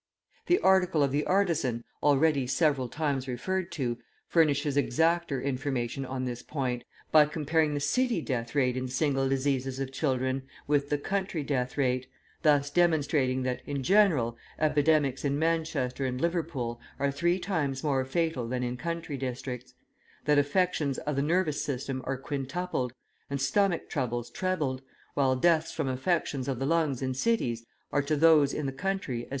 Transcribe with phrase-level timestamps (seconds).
[0.47, 6.25] {108a} The article of the Artisan, already several times referred to, furnishes exacter information on
[6.25, 10.97] this point, by comparing the city death rate in single diseases of children with the
[10.97, 12.07] country death rate,
[12.41, 18.47] thus demonstrating that, in general, epidemics in Manchester and Liverpool are three times more fatal
[18.47, 19.75] than in country districts;
[20.25, 22.91] that affections of the nervous system are quintupled,
[23.29, 24.81] and stomach troubles trebled,
[25.13, 29.25] while deaths from affections of the lungs in cities are to those in the country
[29.25, 29.29] as 2.